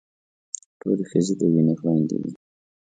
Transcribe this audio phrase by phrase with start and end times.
[0.79, 2.31] ټولې ښځې د وينې خويندې دي.